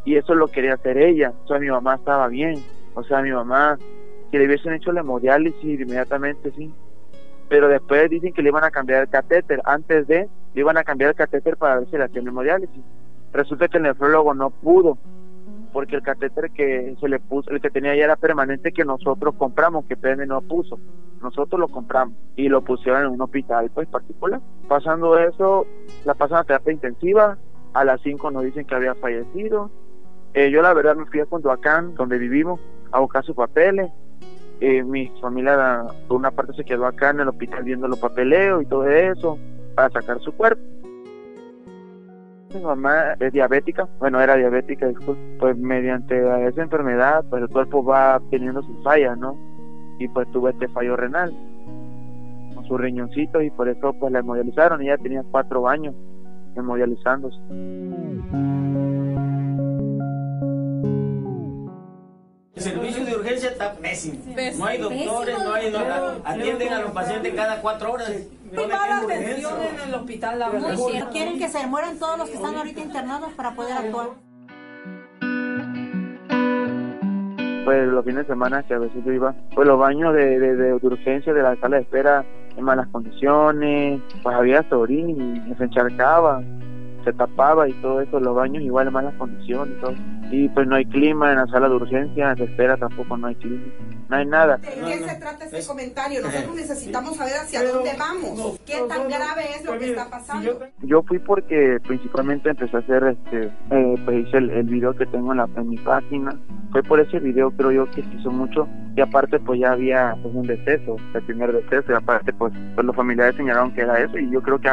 Y 0.05 0.17
eso 0.17 0.35
lo 0.35 0.49
quería 0.49 0.75
hacer 0.75 0.99
ella, 0.99 1.33
o 1.43 1.49
sea, 1.49 1.59
mi 1.59 1.71
mamá 1.71 1.95
estaba 1.95 2.29
bien. 2.29 2.63
O 2.95 3.03
sea, 3.03 3.23
mi 3.23 3.31
mamá, 3.31 3.79
que 4.31 4.39
le 4.39 4.45
hubiesen 4.45 4.75
hecho 4.75 4.93
la 4.93 5.01
hemodiálisis 5.01 5.81
inmediatamente, 5.81 6.51
sí 6.51 6.71
pero 7.49 7.69
después 7.69 8.11
dicen 8.11 8.33
que 8.33 8.43
le 8.43 8.49
iban 8.49 8.65
a 8.65 8.71
cambiar 8.71 9.03
el 9.03 9.09
catéter, 9.09 9.61
antes 9.65 10.07
de 10.07 10.29
le 10.55 10.61
iban 10.61 10.77
a 10.77 10.85
cambiar 10.85 11.11
el 11.11 11.17
catéter 11.17 11.57
para 11.57 11.81
ver 11.81 11.91
si 11.91 11.97
le 11.97 12.05
hacían 12.05 12.29
hemodiálisis. 12.29 12.83
Resulta 13.33 13.69
que 13.69 13.77
el 13.77 13.85
nefrólogo 13.85 14.35
no 14.35 14.51
pudo, 14.51 14.99
porque 15.73 15.97
el 15.97 16.03
catéter 16.03 16.51
que 16.51 16.97
se 17.01 17.09
le 17.09 17.21
puso, 17.21 17.51
el 17.51 17.61
que 17.61 17.71
tenía 17.71 17.95
ya 17.95 18.05
era 18.05 18.17
permanente 18.17 18.73
que 18.73 18.85
nosotros 18.85 19.35
compramos, 19.37 19.85
que 19.87 19.97
PM 19.97 20.27
no 20.27 20.41
puso. 20.41 20.79
Nosotros 21.23 21.61
lo 21.61 21.69
compramos 21.69 22.15
y 22.37 22.49
lo 22.49 22.63
pusieron 22.63 23.03
en 23.03 23.09
un 23.11 23.21
hospital 23.21 23.71
pues 23.75 23.89
particular. 23.89 24.41
Pasando 24.69 25.19
eso, 25.19 25.67
la 26.05 26.15
pasan 26.15 26.39
a 26.39 26.45
terapia 26.45 26.73
intensiva, 26.73 27.37
a 27.75 27.85
las 27.85 28.01
5 28.03 28.31
nos 28.31 28.45
dicen 28.45 28.65
que 28.65 28.75
había 28.75 28.95
fallecido. 28.95 29.71
Eh, 30.35 30.51
yo 30.51 30.63
la 30.63 30.75
verdad 30.75 30.97
me 30.97 31.07
fui 31.07 31.21
a 31.21 31.27
Condoacán, 31.27 31.95
donde 31.95 32.19
vivimos, 32.19 32.61
a 32.93 33.01
buscar 33.01 33.25
sus 33.25 33.37
papeles. 33.37 33.91
Eh, 34.61 34.83
mi 34.83 35.09
familia 35.21 35.85
por 36.09 36.17
una 36.17 36.31
parte 36.33 36.53
se 36.55 36.65
quedó 36.65 36.87
acá 36.87 37.11
en 37.11 37.21
el 37.21 37.29
hospital 37.29 37.63
viendo 37.63 37.87
los 37.87 37.99
papeleos 37.99 38.63
y 38.63 38.67
todo 38.67 38.89
eso 38.89 39.39
para 39.75 39.91
sacar 39.91 40.21
su 40.21 40.33
cuerpo. 40.33 40.61
Mi 42.55 42.63
mamá 42.63 43.13
es 43.21 43.33
diabética, 43.33 43.87
bueno, 43.99 44.21
era 44.21 44.35
diabética, 44.37 44.91
pues 45.39 45.57
mediante 45.59 46.19
esa 46.49 46.63
enfermedad, 46.63 47.25
pues 47.29 47.43
el 47.43 47.49
cuerpo 47.49 47.85
va 47.85 48.21
teniendo 48.31 48.63
sus 48.63 48.83
fallas, 48.83 49.19
¿no? 49.19 49.37
Y 49.99 50.09
pues 50.09 50.27
tuvo 50.33 50.49
este 50.49 50.67
fallo 50.69 50.97
renal 50.97 51.33
con 52.55 52.65
sus 52.65 52.81
riñoncitos 52.81 53.43
y 53.45 53.51
por 53.51 53.69
eso 53.69 53.93
pues 54.01 54.13
la 54.13 54.21
hemodializaron. 54.21 54.81
Ella 54.81 54.97
tenía 54.97 55.23
cuatro 55.31 55.69
años 55.69 55.95
hemodializándose. 56.57 57.39
El 62.59 62.65
servicio 62.65 63.05
de 63.05 63.15
urgencia 63.15 63.51
está 63.51 63.73
pésimo. 63.75 64.19
No 64.59 64.67
hay 64.67 64.79
doctores, 64.79 65.39
no 65.39 65.53
hay. 65.55 65.71
No, 65.71 65.79
atienden 66.25 66.73
a 66.73 66.81
los 66.81 66.91
pacientes 66.91 67.33
cada 67.35 67.61
cuatro 67.61 67.93
horas. 67.93 68.11
Muy 68.53 68.67
mala 68.67 68.99
atención 68.99 69.53
en 69.63 69.89
el 69.89 69.95
hospital, 69.95 70.39
la 70.41 70.51
Quieren 71.13 71.39
que 71.39 71.49
se 71.49 71.67
mueran 71.69 71.99
todos 72.01 72.19
los 72.19 72.29
que 72.29 72.35
están 72.35 72.57
ahorita 72.57 72.81
internados 72.81 73.33
para 73.35 73.55
poder 73.55 73.75
actuar. 73.75 74.09
Pues 77.65 77.87
los 77.87 78.05
fines 78.05 78.27
de 78.27 78.33
semana 78.33 78.65
que 78.65 78.75
a 78.75 78.79
veces 78.79 79.05
yo 79.05 79.13
iba, 79.13 79.35
pues 79.55 79.69
los 79.69 79.79
baños 79.79 80.13
de, 80.15 80.41
de, 80.41 80.57
de 80.57 80.75
urgencia 80.75 81.33
de 81.33 81.43
la 81.43 81.55
sala 81.61 81.77
de 81.77 81.83
espera 81.83 82.25
en 82.57 82.65
malas 82.65 82.89
condiciones, 82.89 84.01
pues 84.23 84.35
había 84.35 84.69
sorín 84.69 85.47
y 85.47 85.55
se 85.55 85.65
encharcaba 85.65 86.43
se 87.05 87.13
tapaba 87.13 87.69
y 87.69 87.73
todo 87.75 88.01
eso, 88.01 88.21
los 88.21 88.35
baños 88.35 88.63
igual 88.63 88.89
en 88.89 88.93
malas 88.93 89.15
condiciones 89.15 89.77
y 89.77 89.81
todo. 89.81 89.95
Y 90.31 90.49
pues 90.51 90.67
no 90.67 90.77
hay 90.77 90.85
clima 90.85 91.31
en 91.31 91.39
la 91.39 91.47
sala 91.47 91.69
de 91.69 91.77
urgencia, 91.77 92.35
de 92.35 92.45
espera 92.45 92.77
tampoco 92.77 93.17
no 93.17 93.29
hay 93.29 93.35
clima, 93.37 93.65
no 94.09 94.17
hay 94.17 94.27
nada. 94.27 94.59
¿De 94.59 94.69
qué 94.69 94.99
se 94.99 95.15
trata 95.17 95.45
este 95.45 95.67
comentario? 95.67 96.23
Nosotros 96.23 96.55
necesitamos 96.55 97.17
saber 97.17 97.35
hacia 97.35 97.65
dónde 97.65 97.91
vamos, 97.99 98.61
qué 98.67 98.77
tan 98.89 99.09
grave 99.09 99.45
es 99.57 99.65
lo 99.65 99.79
que 99.79 99.91
está 99.91 100.11
pasando. 100.11 100.61
Yo 100.83 101.03
fui 101.03 101.19
porque 101.19 101.79
principalmente 101.87 102.51
empecé 102.51 102.77
a 102.77 102.81
hacer, 102.81 103.05
este, 103.05 103.47
eh, 103.71 103.95
pues 104.05 104.27
hice 104.27 104.39
el, 104.39 104.65
video 104.65 104.95
que 104.95 105.07
tengo 105.07 105.33
en, 105.33 105.39
la, 105.39 105.49
en 105.57 105.69
mi 105.69 105.79
página, 105.79 106.39
fue 106.73 106.83
por 106.83 107.01
ese 107.01 107.19
video 107.21 107.51
creo 107.51 107.73
yo 107.73 107.91
que 107.91 108.03
se 108.03 108.15
hizo 108.15 108.31
mucho. 108.31 108.69
Y 108.97 109.01
aparte 109.01 109.39
pues 109.39 109.61
ya 109.61 109.73
había 109.73 110.17
pues, 110.23 110.35
un 110.35 110.47
deceso, 110.47 110.97
el 111.15 111.23
primer 111.23 111.53
deceso. 111.53 111.93
Y 111.93 111.95
aparte 111.95 112.33
pues, 112.33 112.53
pues 112.75 112.87
los 112.87 112.97
familiares 112.97 113.37
señalaron 113.37 113.73
que 113.73 113.83
era 113.83 113.99
eso. 114.03 114.19
Y 114.19 114.31
yo 114.31 114.43
creo 114.43 114.61
que 114.61 114.71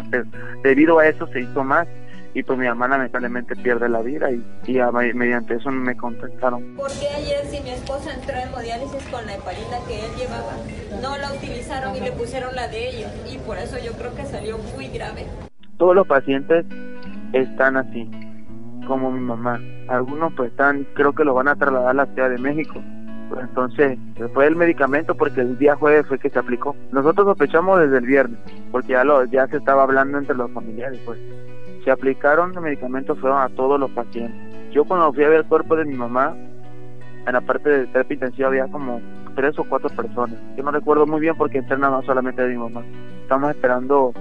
debido 0.64 1.00
a 1.00 1.08
eso 1.08 1.28
se 1.28 1.42
hizo 1.42 1.64
más 1.64 1.88
y 2.36 2.44
pues 2.44 2.60
mi 2.60 2.68
hermana 2.68 2.98
lamentablemente 2.98 3.56
pierde 3.56 3.88
la 3.88 4.02
vida 4.02 4.30
y, 4.30 4.44
y 4.68 5.14
mediante 5.14 5.56
eso 5.56 5.72
me 5.72 5.96
contactaron. 5.96 6.76
¿Por 6.76 6.92
qué 6.92 7.08
ayer 7.08 7.46
si 7.46 7.64
mi 7.64 7.70
esposa 7.70 8.14
entró 8.14 8.36
en 8.36 8.50
hemodiálisis 8.50 9.08
con 9.08 9.26
la 9.26 9.36
heparina 9.36 9.78
que 9.88 10.06
él 10.06 10.12
llevaba, 10.18 10.52
no 11.02 11.18
la 11.18 11.32
utilizaron 11.32 11.96
y 11.96 12.02
le 12.02 12.12
pusieron 12.12 12.54
la 12.54 12.68
de 12.68 12.90
ellos? 12.90 13.12
Y 13.32 13.38
por 13.38 13.58
eso 13.58 13.78
yo 13.84 13.94
creo 13.94 14.14
que 14.14 14.26
salió 14.26 14.58
muy 14.76 14.90
grave. 14.90 15.26
Todos 15.78 15.96
los 15.96 16.06
pacientes 16.08 16.66
están 17.32 17.78
así, 17.78 18.12
como 18.86 19.12
mi 19.12 19.22
mamá. 19.22 19.62
Algunos 19.88 20.34
pues 20.36 20.52
están, 20.52 20.86
creo 20.94 21.16
que 21.16 21.24
lo 21.24 21.36
van 21.36 21.48
a 21.48 21.56
trasladar 21.56 21.92
a 21.92 21.94
la 21.94 22.06
Ciudad 22.08 22.30
de 22.30 22.38
México. 22.38 22.84
Pues 23.30 23.46
entonces, 23.48 23.98
fue 24.34 24.46
el 24.46 24.58
medicamento 24.58 25.16
porque 25.16 25.40
el 25.40 25.58
día 25.58 25.78
jueves 25.78 26.06
fue 26.06 26.20
que 26.20 26.30
se 26.30 26.38
aplicó. 26.38 26.76
Nosotros 26.92 27.28
sospechamos 27.28 27.80
desde 27.80 28.00
el 28.00 28.06
viernes, 28.06 28.40
porque 28.74 28.90
ya, 28.90 29.06
lo, 29.06 29.24
ya 29.24 29.48
se 29.48 29.58
estaba 29.58 29.84
hablando 29.84 30.18
entre 30.18 30.36
los 30.36 30.52
familiares, 30.52 31.00
pues 31.06 31.18
se 31.86 31.92
aplicaron 31.92 32.52
los 32.52 32.64
medicamentos 32.64 33.18
fueron 33.20 33.42
a 33.42 33.50
todos 33.50 33.80
los 33.80 33.90
pacientes. 33.92 34.36
Yo 34.72 34.84
cuando 34.84 35.14
fui 35.14 35.24
a 35.24 35.30
ver 35.30 35.40
el 35.40 35.46
cuerpo 35.46 35.76
de 35.76 35.86
mi 35.86 35.94
mamá, 35.94 36.36
en 37.28 37.34
la 37.34 37.42
parte 37.42 37.70
de 37.70 37.88
terapia 37.88 38.48
había 38.48 38.68
como 38.68 39.00
tres 39.36 39.58
o 39.60 39.64
cuatro 39.64 39.90
personas. 39.90 40.38
Yo 40.58 40.64
no 40.64 40.72
recuerdo 40.72 41.06
muy 41.06 41.22
bien 41.22 41.36
porque 41.38 41.62
no 41.62 42.02
solamente 42.04 42.42
de 42.42 42.50
mi 42.50 42.58
mamá. 42.58 42.84
Estamos 43.22 43.52
esperando 43.52 44.14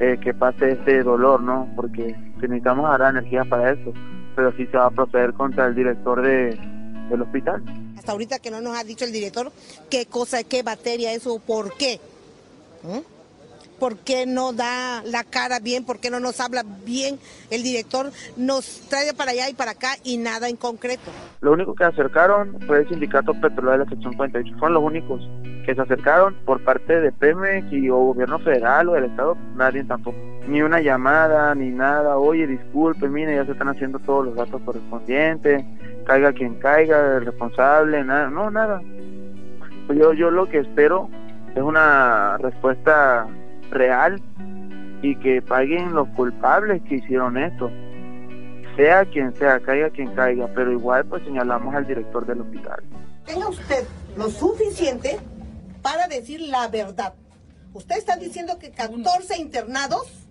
eh, 0.00 0.18
que 0.20 0.34
pase 0.34 0.72
este 0.72 1.02
dolor, 1.02 1.42
¿no? 1.42 1.68
Porque 1.76 2.14
necesitamos 2.40 2.90
dar 2.90 3.10
energía 3.10 3.44
para 3.44 3.72
eso. 3.72 3.92
Pero 4.34 4.52
sí 4.52 4.66
se 4.66 4.76
va 4.76 4.86
a 4.86 4.90
proceder 4.90 5.32
contra 5.32 5.66
el 5.66 5.74
director 5.74 6.20
de, 6.22 6.58
del 7.08 7.22
hospital. 7.22 7.62
Hasta 7.96 8.12
ahorita 8.12 8.38
que 8.38 8.50
no 8.50 8.60
nos 8.60 8.76
ha 8.76 8.84
dicho 8.84 9.04
el 9.04 9.12
director 9.12 9.50
qué 9.90 10.06
cosa, 10.06 10.44
qué 10.44 10.62
batería 10.62 11.12
es 11.12 11.26
o 11.26 11.38
por 11.38 11.76
qué. 11.76 12.00
¿Mm? 12.82 13.15
¿Por 13.78 13.98
qué 13.98 14.26
no 14.26 14.52
da 14.52 15.02
la 15.04 15.24
cara 15.24 15.60
bien? 15.60 15.84
¿Por 15.84 15.98
qué 15.98 16.10
no 16.10 16.20
nos 16.20 16.40
habla 16.40 16.64
bien? 16.84 17.18
El 17.50 17.62
director 17.62 18.10
nos 18.36 18.88
trae 18.88 19.12
para 19.14 19.32
allá 19.32 19.48
y 19.50 19.54
para 19.54 19.72
acá 19.72 19.96
y 20.04 20.16
nada 20.16 20.48
en 20.48 20.56
concreto. 20.56 21.10
Lo 21.40 21.52
único 21.52 21.74
que 21.74 21.84
acercaron 21.84 22.58
fue 22.66 22.80
el 22.80 22.88
sindicato 22.88 23.34
petrolero 23.34 23.72
de 23.72 23.84
la 23.84 23.90
sección 23.90 24.14
48. 24.14 24.56
Fueron 24.58 24.74
los 24.74 24.82
únicos 24.82 25.20
que 25.66 25.74
se 25.74 25.80
acercaron 25.80 26.34
por 26.44 26.62
parte 26.64 27.00
de 27.00 27.12
Pemex 27.12 27.72
y 27.72 27.90
o 27.90 27.96
gobierno 27.96 28.38
federal 28.38 28.88
o 28.88 28.92
del 28.92 29.04
estado. 29.04 29.36
Nadie 29.56 29.84
tampoco. 29.84 30.16
Ni 30.48 30.62
una 30.62 30.80
llamada, 30.80 31.54
ni 31.54 31.70
nada. 31.70 32.18
Oye, 32.18 32.46
disculpe, 32.46 33.08
mire, 33.08 33.34
ya 33.34 33.44
se 33.44 33.52
están 33.52 33.68
haciendo 33.68 33.98
todos 33.98 34.26
los 34.26 34.34
datos 34.36 34.62
correspondientes. 34.62 35.64
Caiga 36.06 36.32
quien 36.32 36.54
caiga, 36.60 37.16
el 37.16 37.26
responsable, 37.26 38.04
nada. 38.04 38.30
No, 38.30 38.50
nada. 38.50 38.80
Yo, 39.88 40.12
yo 40.12 40.30
lo 40.30 40.48
que 40.48 40.58
espero 40.58 41.08
es 41.54 41.62
una 41.62 42.38
respuesta 42.38 43.26
real 43.70 44.20
y 45.02 45.16
que 45.16 45.42
paguen 45.42 45.94
los 45.94 46.08
culpables 46.08 46.82
que 46.82 46.96
hicieron 46.96 47.36
esto. 47.36 47.70
Sea 48.76 49.04
quien 49.06 49.34
sea, 49.36 49.60
caiga 49.60 49.90
quien 49.90 50.14
caiga, 50.14 50.48
pero 50.54 50.72
igual 50.72 51.04
pues 51.06 51.22
señalamos 51.24 51.74
al 51.74 51.86
director 51.86 52.26
del 52.26 52.42
hospital. 52.42 52.82
Tenga 53.24 53.48
usted 53.48 53.84
lo 54.16 54.30
suficiente 54.30 55.18
para 55.82 56.08
decir 56.08 56.40
la 56.40 56.68
verdad. 56.68 57.14
Usted 57.72 57.96
está 57.96 58.16
diciendo 58.16 58.58
que 58.58 58.70
14 58.70 59.38
internados 59.38 60.25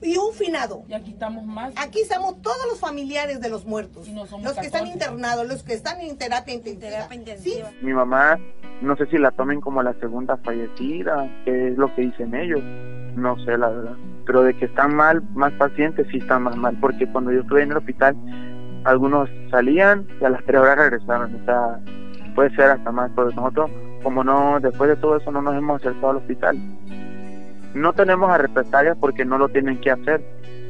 y 0.00 0.16
un 0.16 0.32
finado. 0.32 0.84
Y 0.88 0.94
aquí 0.94 1.10
estamos 1.10 1.44
más. 1.44 1.72
Aquí 1.76 2.00
estamos 2.00 2.40
todos 2.42 2.66
los 2.70 2.80
familiares 2.80 3.40
de 3.40 3.48
los 3.48 3.64
muertos. 3.64 4.08
los 4.08 4.54
que 4.56 4.66
están 4.66 4.86
internados, 4.86 5.46
los 5.46 5.62
que 5.62 5.74
están 5.74 6.00
en 6.00 6.16
terapia 6.16 6.54
intensiva. 6.54 7.70
Mi 7.82 7.92
mamá, 7.92 8.38
no 8.80 8.96
sé 8.96 9.06
si 9.06 9.18
la 9.18 9.30
tomen 9.32 9.60
como 9.60 9.82
la 9.82 9.94
segunda 9.94 10.36
fallecida, 10.38 11.28
que 11.44 11.68
es 11.68 11.78
lo 11.78 11.94
que 11.94 12.02
dicen 12.02 12.34
ellos. 12.34 12.60
No 13.16 13.36
sé, 13.44 13.58
la 13.58 13.68
verdad. 13.68 13.96
Pero 14.26 14.42
de 14.42 14.54
que 14.54 14.66
están 14.66 14.94
mal, 14.94 15.22
más 15.34 15.52
pacientes, 15.54 16.06
sí 16.10 16.18
están 16.18 16.42
más 16.42 16.56
mal. 16.56 16.78
Porque 16.80 17.10
cuando 17.10 17.32
yo 17.32 17.40
estuve 17.40 17.62
en 17.62 17.70
el 17.72 17.78
hospital, 17.78 18.16
algunos 18.84 19.28
salían 19.50 20.06
y 20.20 20.24
a 20.24 20.30
las 20.30 20.44
tres 20.44 20.60
horas 20.60 20.78
regresaban. 20.78 21.34
O 21.34 21.44
sea, 21.44 21.80
puede 22.34 22.54
ser 22.54 22.70
hasta 22.70 22.92
más. 22.92 23.10
Pero 23.16 23.30
nosotros, 23.32 23.70
como 24.02 24.22
no, 24.22 24.60
después 24.60 24.90
de 24.90 24.96
todo 24.96 25.16
eso, 25.16 25.32
no 25.32 25.42
nos 25.42 25.56
hemos 25.56 25.80
acercado 25.80 26.10
al 26.10 26.16
hospital 26.18 26.56
no 27.74 27.92
tenemos 27.92 28.30
a 28.30 28.38
represalias 28.38 28.96
porque 29.00 29.24
no 29.24 29.38
lo 29.38 29.48
tienen 29.48 29.80
que 29.80 29.90
hacer, 29.90 30.22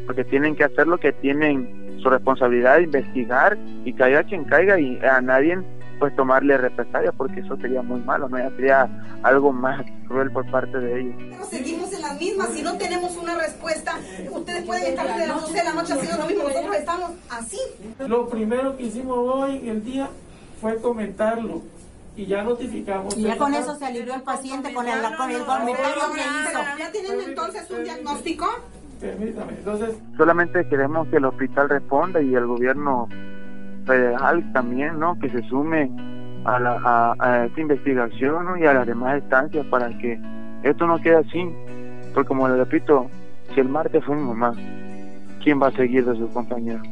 porque 0.07 0.25
tienen 0.25 0.57
que 0.57 0.65
hacer 0.65 0.87
lo 0.87 0.99
que 0.99 1.13
tienen 1.13 1.99
su 2.03 2.11
responsabilidad 2.11 2.77
de 2.77 2.85
investigar 2.85 3.59
y 3.85 3.93
caiga 3.93 4.23
quien 4.23 4.45
caiga 4.45 4.79
y 4.79 4.99
a 5.05 5.21
nadie 5.21 5.59
pues 5.99 6.15
tomarle 6.15 6.57
represalias 6.57 7.13
porque 7.17 7.41
eso 7.41 7.57
sería 7.57 7.83
muy 7.83 8.01
malo, 8.01 8.29
no 8.29 8.39
ya 8.39 8.51
sería 8.51 8.89
algo 9.25 9.53
más 9.53 9.85
cruel 10.07 10.31
por 10.31 10.49
parte 10.49 10.79
de 10.79 11.01
ellos. 11.01 11.15
Seguimos 11.51 11.93
en 11.93 12.03
las 12.03 12.21
mismas, 12.21 12.51
si 12.51 12.63
no 12.63 12.79
tenemos 12.79 13.17
una 13.17 13.37
respuesta, 13.37 13.99
ustedes 14.31 14.63
pueden 14.65 14.85
estar 14.85 15.09
desde 15.09 15.27
las 15.27 15.41
12 15.41 15.55
de 15.55 15.65
la 15.65 15.73
noche 15.75 15.93
haciendo 15.95 16.23
lo 16.23 16.29
mismo, 16.29 16.45
nosotros 16.45 16.77
estamos 16.77 17.11
así. 17.31 17.59
Lo 18.07 18.29
primero 18.29 18.77
que 18.77 18.85
hicimos 18.85 19.19
hoy, 19.19 19.69
el 19.69 19.85
día, 19.85 20.09
fue 20.61 20.77
comentarlo 20.81 21.63
y 22.19 22.27
ya 22.27 22.43
notificamos. 22.43 23.17
Y 23.17 23.23
ya 23.23 23.37
con 23.37 23.55
eso 23.55 23.77
se 23.77 23.87
alivió 23.87 24.13
el 24.13 24.23
paciente 24.23 24.75
con 24.75 24.89
el, 24.89 25.01
con 25.17 25.31
el 25.31 25.45
comentario 25.45 26.03
que 26.13 26.21
hizo. 26.21 26.61
¿Ya 26.77 26.91
tienen 26.91 27.21
entonces 27.29 27.71
un 27.71 27.85
diagnóstico? 27.85 28.47
Permítame, 29.01 29.53
entonces... 29.53 29.97
Solamente 30.17 30.69
queremos 30.69 31.07
que 31.09 31.19
el 31.19 31.27
hospital 31.27 31.69
responda 31.69 32.21
y 32.21 32.35
el 32.35 32.47
gobierno 32.47 33.09
federal 33.87 34.53
también, 34.53 34.99
¿no? 34.99 35.17
Que 35.21 35.31
se 35.31 35.49
sume 35.49 35.89
a, 36.45 36.59
la, 36.59 37.15
a, 37.21 37.47
esta 37.47 37.61
investigación 37.61 38.61
y 38.61 38.67
a 38.67 38.75
las 38.75 38.87
demás 38.89 39.23
instancias 39.23 39.65
para 39.67 39.97
que 39.99 40.21
esto 40.65 40.89
no 40.89 41.01
quede 41.01 41.19
así. 41.19 41.49
Porque 42.15 42.27
como 42.27 42.49
le 42.49 42.57
repito, 42.57 43.07
si 43.55 43.61
el 43.61 43.69
martes 43.69 44.05
fue 44.05 44.17
mi 44.17 44.23
mamá, 44.23 44.55
¿quién 45.45 45.63
va 45.63 45.69
a 45.69 45.73
seguir 45.73 46.05
de 46.05 46.17
su 46.17 46.29
compañero? 46.33 46.83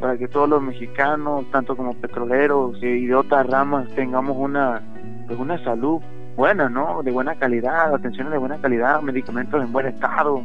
Para 0.00 0.16
que 0.16 0.28
todos 0.28 0.48
los 0.48 0.62
mexicanos, 0.62 1.44
tanto 1.50 1.76
como 1.76 1.94
petroleros 1.94 2.82
y 2.82 3.06
de 3.06 3.14
otras 3.14 3.46
ramas, 3.46 3.88
tengamos 3.94 4.36
una, 4.36 4.80
pues 5.26 5.38
una 5.38 5.62
salud 5.62 6.00
buenas, 6.36 6.70
¿no? 6.70 7.02
De 7.02 7.12
buena 7.12 7.34
calidad, 7.34 7.94
atenciones 7.94 8.32
de 8.32 8.38
buena 8.38 8.56
calidad, 8.58 9.02
medicamentos 9.02 9.62
en 9.62 9.72
buen 9.72 9.86
estado. 9.86 10.42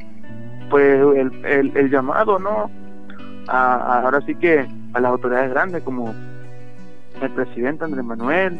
Pues 0.69 0.99
el, 1.15 1.71
el, 1.75 1.89
llamado, 1.89 2.37
¿no? 2.37 2.69
A, 3.47 4.01
ahora 4.01 4.19
sí 4.25 4.35
que 4.35 4.67
a 4.93 4.99
las 4.99 5.11
autoridades 5.11 5.51
grandes 5.51 5.83
como 5.83 6.13
el 7.21 7.29
presidente 7.31 7.85
Andrés 7.85 8.03
Manuel, 8.03 8.59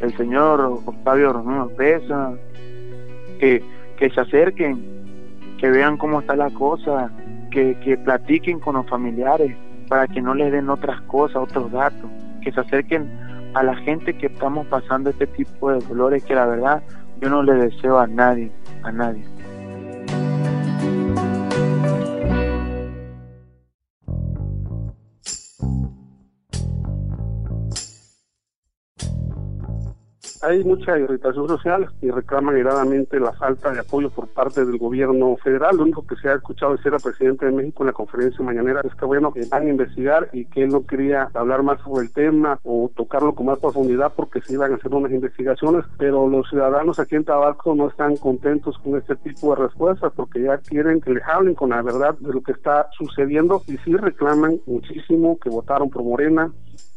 el 0.00 0.16
señor 0.16 0.60
Octavio 0.60 1.32
Romero 1.32 1.68
Pesa, 1.76 2.32
que, 3.38 3.62
que 3.96 4.10
se 4.10 4.20
acerquen, 4.20 4.82
que 5.58 5.70
vean 5.70 5.96
cómo 5.96 6.20
está 6.20 6.34
la 6.34 6.50
cosa, 6.50 7.10
que, 7.52 7.78
que 7.84 7.96
platiquen 7.98 8.58
con 8.58 8.74
los 8.74 8.86
familiares 8.88 9.56
para 9.84 10.06
que 10.06 10.20
no 10.20 10.34
les 10.34 10.52
den 10.52 10.70
otras 10.70 11.00
cosas, 11.02 11.36
otros 11.36 11.70
datos, 11.72 12.10
que 12.42 12.52
se 12.52 12.60
acerquen 12.60 13.08
a 13.54 13.62
la 13.62 13.76
gente 13.76 14.16
que 14.16 14.26
estamos 14.26 14.66
pasando 14.66 15.10
este 15.10 15.26
tipo 15.28 15.70
de 15.70 15.78
dolores 15.86 16.24
que 16.24 16.34
la 16.34 16.46
verdad 16.46 16.82
yo 17.20 17.30
no 17.30 17.42
le 17.42 17.54
deseo 17.54 17.98
a 17.98 18.06
nadie, 18.06 18.50
a 18.82 18.92
nadie. 18.92 19.24
Hay 30.44 30.62
mucha 30.64 30.98
irritación 30.98 31.48
social 31.48 31.88
y 32.02 32.10
reclaman 32.10 32.58
iradamente 32.58 33.18
la 33.18 33.32
falta 33.32 33.72
de 33.72 33.80
apoyo 33.80 34.10
por 34.10 34.28
parte 34.28 34.64
del 34.64 34.78
gobierno 34.78 35.36
federal. 35.42 35.76
Lo 35.76 35.84
único 35.84 36.06
que 36.06 36.16
se 36.16 36.28
ha 36.28 36.34
escuchado 36.34 36.76
decir 36.76 36.92
al 36.92 37.00
presidente 37.00 37.46
de 37.46 37.52
México 37.52 37.82
en 37.82 37.88
la 37.88 37.92
conferencia 37.92 38.44
mañanera. 38.44 38.80
Es 38.84 38.94
que 38.94 39.04
bueno, 39.04 39.32
que 39.32 39.46
van 39.46 39.66
a 39.66 39.70
investigar 39.70 40.28
y 40.32 40.44
que 40.46 40.64
él 40.64 40.70
no 40.70 40.84
quería 40.86 41.28
hablar 41.34 41.62
más 41.62 41.80
sobre 41.80 42.06
el 42.06 42.12
tema 42.12 42.58
o 42.62 42.90
tocarlo 42.94 43.34
con 43.34 43.46
más 43.46 43.58
profundidad 43.58 44.12
porque 44.14 44.40
se 44.42 44.54
iban 44.54 44.72
a 44.72 44.76
hacer 44.76 44.92
unas 44.92 45.12
investigaciones, 45.12 45.84
pero 45.98 46.28
los 46.28 46.48
ciudadanos 46.48 46.98
aquí 46.98 47.16
en 47.16 47.24
Tabasco 47.24 47.74
no 47.74 47.88
están 47.88 48.16
contentos 48.16 48.78
con 48.78 48.96
este 48.96 49.16
tipo 49.16 49.54
de 49.54 49.62
respuestas 49.62 50.12
porque 50.14 50.42
ya 50.42 50.58
quieren 50.58 51.00
que 51.00 51.14
les 51.14 51.24
hablen 51.24 51.54
con 51.54 51.70
la 51.70 51.82
verdad 51.82 52.16
de 52.18 52.32
lo 52.32 52.42
que 52.42 52.52
está 52.52 52.88
sucediendo. 52.96 53.62
Y 53.66 53.78
sí 53.78 53.96
reclaman 53.96 54.60
muchísimo 54.66 55.38
que 55.38 55.48
votaron 55.48 55.90
por 55.90 56.04
Morena, 56.04 56.52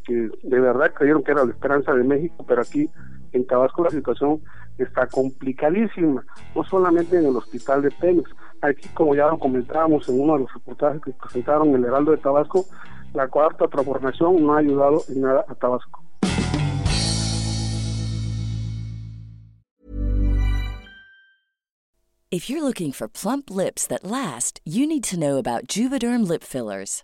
que 0.06 0.30
de 0.44 0.60
verdad 0.60 0.94
creyeron 0.94 1.24
que 1.24 1.32
era 1.32 1.46
la 1.46 1.52
esperanza 1.52 1.94
de 1.94 2.04
México, 2.04 2.46
pero 2.48 2.62
aquí 2.62 2.90
en 3.34 3.46
Tabasco 3.46 3.84
la 3.84 3.90
situación 3.90 4.42
está 4.78 5.08
complicadísima, 5.08 6.26
no 6.56 6.64
solamente 6.64 7.18
en 7.18 7.28
el 7.28 7.36
hospital 7.36 7.82
de 7.82 7.92
Pemex. 7.92 8.30
Aquí, 8.62 8.88
como 8.90 9.16
ya 9.16 9.28
lo 9.28 9.40
comentábamos 9.40 10.08
en 10.10 10.20
uno 10.20 10.34
de 10.34 10.40
los 10.42 10.54
reportajes 10.54 11.02
que 11.02 11.14
presentaron 11.14 11.74
el 11.76 11.86
Heraldo 11.86 12.12
de 12.12 12.18
Tabasco, 12.18 12.66
la 13.14 13.28
cuarta 13.28 13.68
transformación 13.68 14.44
no 14.44 14.54
ha 14.54 14.60
ayudado 14.60 15.04
en 15.10 15.22
nada 15.22 15.46
a 15.48 15.56
Tabasco. 15.56 16.04
If 22.30 22.50
you're 22.50 22.62
looking 22.62 22.92
for 22.92 23.08
plump 23.08 23.50
lips 23.50 23.88
that 23.88 24.04
last, 24.04 24.60
you 24.66 24.86
need 24.86 25.06
to 25.06 25.18
know 25.18 25.38
about 25.38 25.68
Juvederm 25.68 26.28
lip 26.28 26.44
fillers. 26.44 27.04